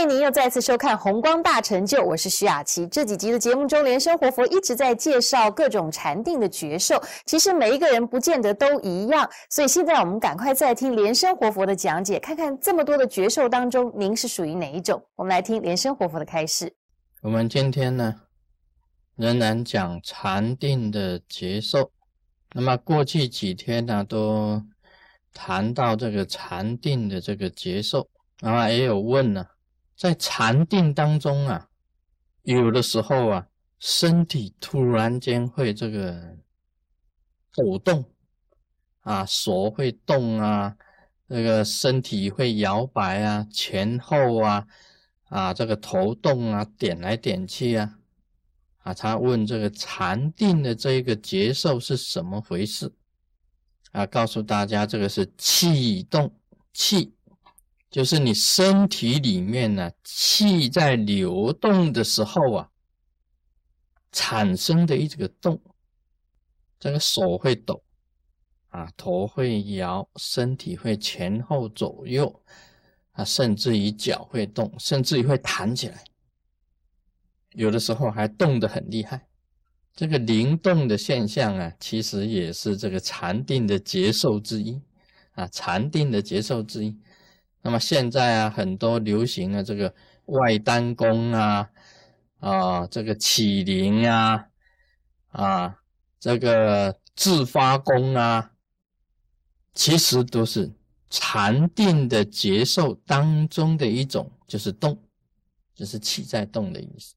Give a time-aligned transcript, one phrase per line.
[0.00, 2.86] 欢迎您又再次收看《红光大成就》，我是徐雅琪。
[2.86, 15.04] 这几集的节目中，莲生活佛一直在介绍各种禅定的觉受，其实每一个人不见得都一样，所以现在我们赶快再听莲生活佛的讲解，看看这么多的觉受当中，您是属于哪一种？
[15.16, 16.74] 我们来听莲生活佛的开示。
[17.20, 18.14] 我们今天呢，
[19.16, 21.90] 仍然讲禅定的觉受。
[22.54, 24.62] 那么过去几天呢，都
[25.34, 28.08] 谈到这个禅定的这个觉受，
[28.40, 29.44] 那么也有问呢。
[30.00, 31.68] 在禅定当中啊，
[32.40, 33.46] 有的时候啊，
[33.78, 36.38] 身体突然间会这个
[37.54, 38.10] 抖动
[39.00, 40.74] 啊，手会动啊，
[41.28, 44.66] 这个身体会摇摆啊，前后啊，
[45.24, 47.98] 啊，这个头动啊，点来点去啊，
[48.78, 52.90] 啊，他问这个禅定的这个节奏是什么回事
[53.92, 54.06] 啊？
[54.06, 56.34] 告诉大家，这个是气动
[56.72, 57.14] 气。
[57.90, 62.70] 就是你身体里面呢，气在流动的时候啊，
[64.12, 65.60] 产生的一个动，
[66.78, 67.82] 这个手会抖，
[68.68, 72.42] 啊，头会摇，身体会前后左右，
[73.10, 76.04] 啊，甚至于脚会动，甚至于会弹起来，
[77.54, 79.26] 有的时候还动得很厉害。
[79.96, 84.80] 这个灵动的现象啊，其实也是这个禅定的节奏之一，
[85.32, 86.96] 啊，禅定的节奏之一。
[87.62, 89.94] 那么现在啊，很多流行的这个
[90.26, 91.70] 外丹功啊，
[92.38, 94.46] 啊，这个起灵啊，
[95.28, 95.78] 啊，
[96.18, 98.52] 这个自发功啊，
[99.74, 100.72] 其实都是
[101.10, 104.98] 禅定的节奏当中的一种，就是动，
[105.74, 107.14] 就是气在动的意思。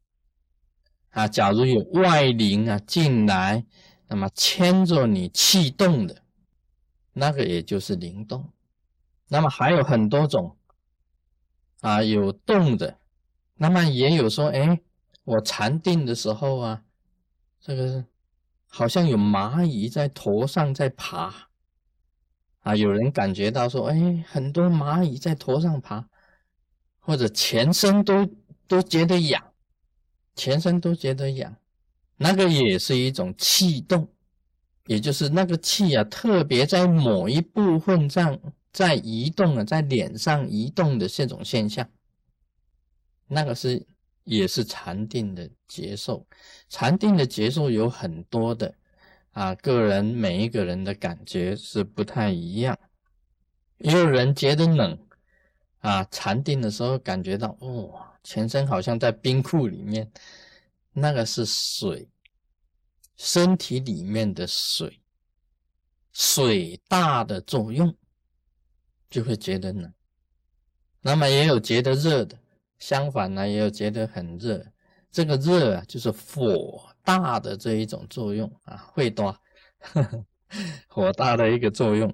[1.12, 3.64] 啊，假如有外灵啊进来，
[4.08, 6.24] 那么牵着你气动的，
[7.14, 8.52] 那个也就是灵动。
[9.30, 10.56] 那么还有很多种
[11.82, 12.98] 啊，有动的，
[13.56, 14.80] 那么也有说，哎，
[15.24, 16.84] 我禅定的时候啊，
[17.60, 18.06] 这个
[18.68, 21.50] 好像有蚂蚁在头上在爬
[22.60, 26.08] 啊，有人感觉到说，哎，很多蚂蚁在头上爬，
[27.00, 28.26] 或者全身都
[28.68, 29.44] 都觉得痒，
[30.36, 31.56] 全身都觉得痒，
[32.18, 34.08] 那个也是一种气动，
[34.86, 38.40] 也就是那个气啊，特别在某一部分上。
[38.74, 41.88] 在移动啊，在脸上移动的这种现象，
[43.28, 43.86] 那个是
[44.24, 46.26] 也是禅定的节奏。
[46.70, 48.74] 禅定的节奏有很多的
[49.32, 52.78] 啊，个人每一个人的感觉是不太一样。
[53.78, 54.98] 也有人觉得冷
[55.80, 60.12] 啊，禅定的时候感觉到哇，全身好像在冰库里面，
[60.94, 62.10] 那个是水，
[63.18, 65.00] 身体里面的水，
[66.12, 67.96] 水大的作用。
[69.14, 69.94] 就会觉得冷，
[71.00, 72.36] 那么也有觉得热的，
[72.80, 74.66] 相反呢，也有觉得很热。
[75.12, 79.28] 这个热啊，就是火大的这一种作用啊，会多
[79.78, 80.26] 呵呵
[80.88, 82.12] 火大的一个作用。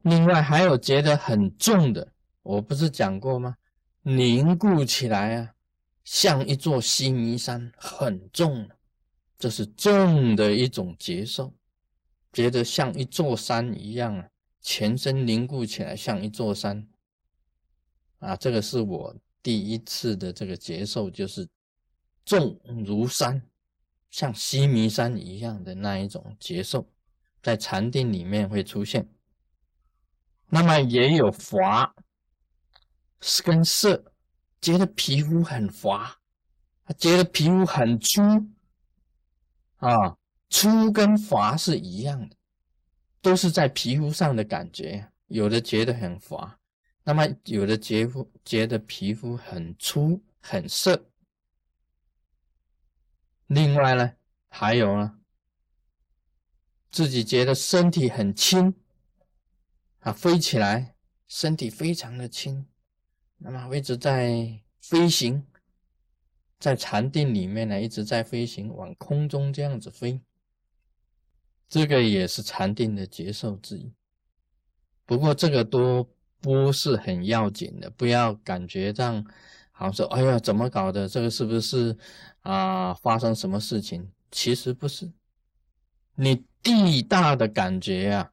[0.00, 2.10] 另外还有觉得很重的，
[2.42, 3.54] 我不是讲过吗？
[4.00, 5.52] 凝固起来啊，
[6.04, 8.66] 像一座西弥山，很重，
[9.38, 11.52] 这是重的一种接受，
[12.32, 14.26] 觉得像一座山一样啊。
[14.60, 16.86] 全身凝固起来，像一座山
[18.18, 18.36] 啊！
[18.36, 21.48] 这个是我第一次的这个接受，就是
[22.24, 23.42] 重如山，
[24.10, 26.86] 像西弥山一样的那一种接受，
[27.42, 29.08] 在禅定里面会出现。
[30.48, 31.94] 那么也有滑，
[33.20, 34.12] 是跟色，
[34.60, 36.18] 觉得皮肤很滑，
[36.98, 38.20] 觉得皮肤很粗
[39.76, 40.18] 啊，
[40.50, 42.36] 粗跟滑是一样的。
[43.22, 46.58] 都是在皮肤上的感觉，有的觉得很滑，
[47.04, 51.10] 那么有的觉肤觉得皮肤很粗很涩。
[53.46, 54.12] 另外呢，
[54.48, 55.18] 还有呢，
[56.90, 58.74] 自己觉得身体很轻
[59.98, 60.94] 啊，飞起来
[61.28, 62.66] 身体非常的轻，
[63.38, 65.46] 那么一直在飞行，
[66.58, 70.20] 在禅定里面呢一直在飞行，往空中这样子飞。
[71.70, 73.92] 这个也是禅定的接受之一，
[75.06, 76.04] 不过这个都
[76.40, 79.24] 不是很要紧的，不要感觉上
[79.70, 81.08] 好像说，哎呀，怎么搞的？
[81.08, 81.96] 这个是不是
[82.40, 82.92] 啊？
[82.92, 84.10] 发生什么事情？
[84.32, 85.12] 其实不是，
[86.16, 88.32] 你地大的感觉啊，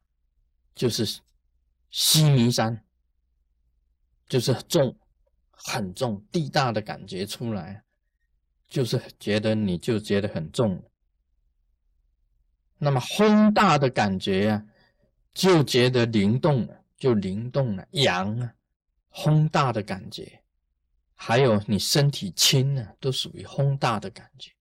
[0.74, 1.20] 就是
[1.90, 2.84] 西弥山，
[4.28, 4.96] 就是重，
[5.52, 7.84] 很重，地大的感觉出来，
[8.66, 10.82] 就是觉得你就觉得很重。
[12.78, 14.64] 那么轰大的感觉啊，
[15.34, 18.54] 就觉得灵动了，就灵动了，阳啊，
[19.08, 20.40] 轰大的感觉，
[21.14, 24.52] 还有你身体轻呢，都属于轰大的感觉。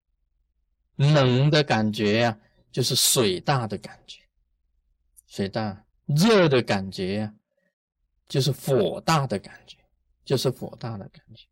[0.96, 2.40] 冷的感觉呀，
[2.72, 4.20] 就是水大的感觉，
[5.28, 7.34] 水大；热的感觉呀，
[8.28, 9.78] 就是火大的感觉，
[10.26, 11.46] 就是火大的感觉。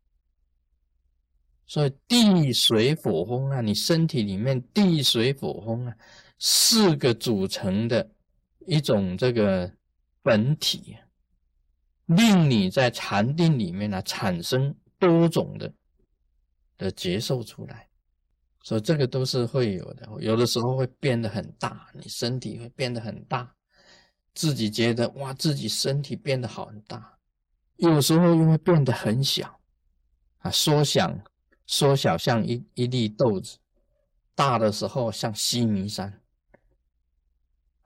[1.68, 5.96] 所以地水火风啊，你身体里面地水火风啊，
[6.38, 8.10] 四个组成的
[8.66, 9.72] 一种这个
[10.22, 10.96] 本体，
[12.06, 15.72] 令你在禅定里面呢产生多种的
[16.76, 17.88] 的接受出来。
[18.62, 23.54] 所以这个都是会有的，有的时候会变得很大，你身体会变得很大，
[24.34, 27.16] 自己觉得哇，自己身体变得好很大，
[27.76, 29.60] 有时候又会变得很小，
[30.38, 31.16] 啊，缩小，
[31.64, 33.56] 缩小像一一粒豆子，
[34.34, 36.20] 大的时候像西弥山，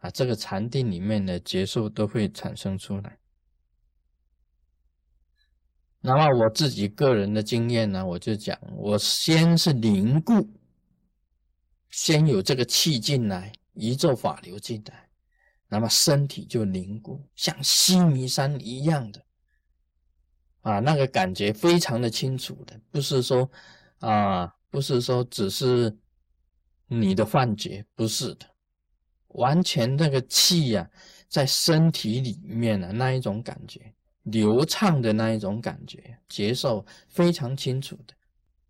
[0.01, 3.19] 啊，这个禅定里面的结束都会产生出来。
[6.01, 10.49] 那么我自己个人的经验呢，我就讲，我先是凝固。
[11.91, 15.09] 先有这个气进来，宇宙法流进来，
[15.67, 19.25] 那么身体就凝固，像西弥山一样的
[20.61, 23.51] 啊，那个感觉非常的清楚的，不是说
[23.99, 25.99] 啊，不是说只是
[26.87, 28.47] 你的幻觉，不是的，
[29.35, 30.89] 完全那个气呀，
[31.29, 33.81] 在身体里面的那一种感觉，
[34.25, 38.15] 流畅的那一种感觉，接受非常清楚的。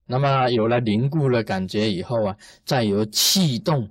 [0.07, 3.89] 那么有了凝固的感觉以后啊，再由气动，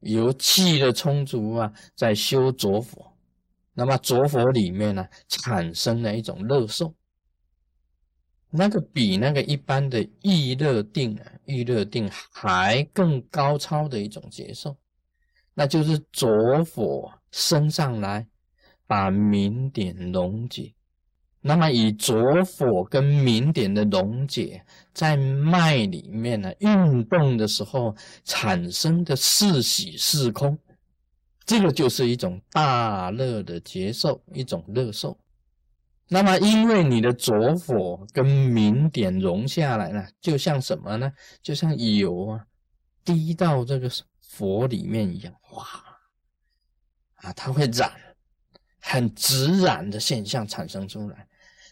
[0.00, 3.12] 由气的充足啊，再修着火。
[3.74, 6.94] 那么着火里面呢，产生了一种乐受，
[8.50, 14.76] 那个比那个一般的预热定啊，预热定还更高超的一种接受，
[15.58, 18.24] 那就是浊火升上来，
[18.86, 20.72] 把明点溶解。
[21.40, 24.64] 那么以浊火跟明点的溶解，
[24.94, 30.56] 在脉里面呢运动的时候产生的是喜是空，
[31.44, 35.18] 这个就是一种大乐的接受，一种乐受。
[36.08, 41.10] 那么因为你的浊火跟明点融下来了，就像什么呢？
[41.42, 42.44] 就像油啊
[43.04, 43.90] 滴到这个
[44.28, 45.64] 佛里面一样，哇
[47.16, 47.90] 啊，它会染，
[48.80, 51.26] 很直染的现象产生出来。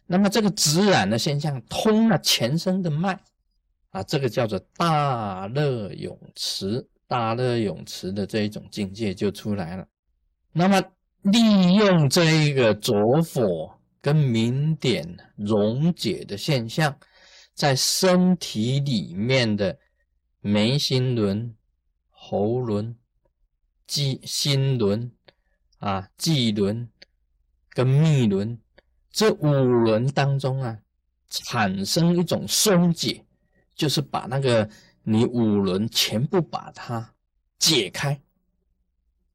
[0.06, 3.18] 那么这个直染的现象通了全身的脉
[3.90, 9.86] 啊，这个叫做大乐泳池，大乐泳池的这一种境界就出来了。
[10.52, 10.82] 那么
[11.22, 15.04] 利用这一个浊火跟明点
[15.36, 16.96] 溶解的现象，
[17.54, 19.76] 在身体里面的
[20.40, 21.54] 眉心轮、
[22.28, 22.96] 喉轮、
[23.86, 25.12] 肌心轮
[25.78, 26.90] 啊、际轮
[27.68, 28.60] 跟密轮。
[29.12, 30.76] 这五轮当中啊，
[31.28, 33.24] 产生一种松解，
[33.76, 34.68] 就是把那个
[35.04, 37.14] 你五轮全部把它
[37.60, 38.20] 解开。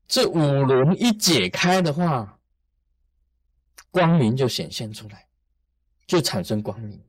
[0.06, 2.38] 这五轮一解开的话，
[3.90, 5.26] 光明就显现出来，
[6.06, 7.02] 就产生光明。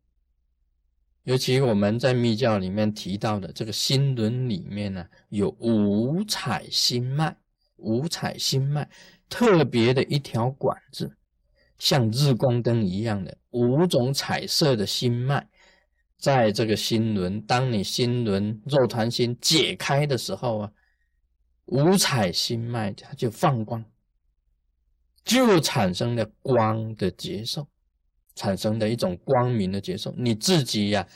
[1.25, 7.37] 尤其我们在密教里面提到的这个心轮里面呢，有五彩心脉，
[7.77, 8.89] 五彩心脉
[9.29, 11.11] 特别的一条管子。
[11.79, 15.45] 像日光灯一样的五种彩色的心脉，
[16.17, 20.73] 在这个心轮，当你心轮肉团心解开的时候啊，
[21.67, 23.85] 五彩心脉它就放光，
[25.25, 27.67] 就产生了光的接受，
[28.35, 30.15] 产生的一种光明的接受。
[30.17, 31.07] 你自己呀，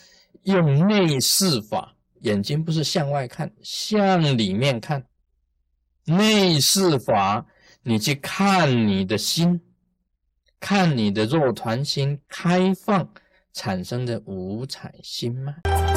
[0.42, 5.04] 用内视法，眼睛不是向外看，向里面看，
[6.04, 7.46] 内视法，
[7.82, 9.60] 你去看你的心。
[10.58, 13.06] 看你的肉团心开放
[13.52, 15.95] 产生的五彩心脉。